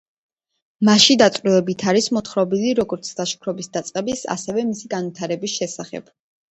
[0.89, 6.17] მასში დაწვრილებით არის მოთხრობილი როგორც ლაშქრობის დაწყების, ასევე მისი განვითარების შესახებ.